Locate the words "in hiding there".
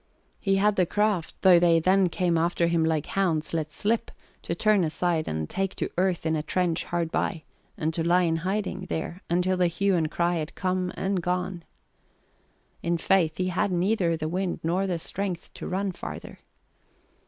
8.23-9.21